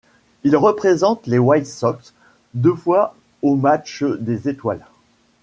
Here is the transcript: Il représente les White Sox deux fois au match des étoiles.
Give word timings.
Il 0.43 0.55
représente 0.57 1.27
les 1.27 1.37
White 1.37 1.67
Sox 1.67 2.15
deux 2.55 2.73
fois 2.73 3.15
au 3.43 3.55
match 3.55 4.01
des 4.01 4.49
étoiles. 4.49 4.83